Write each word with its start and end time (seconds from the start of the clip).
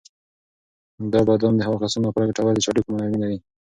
دا 1.11 1.19
بادام 1.27 1.53
د 1.55 1.61
هغو 1.67 1.81
کسانو 1.83 2.07
لپاره 2.07 2.27
ګټور 2.29 2.53
دي 2.53 2.61
چې 2.63 2.69
د 2.69 2.69
هډوکو 2.71 2.93
نرمي 2.97 3.17
لري. 3.23 3.37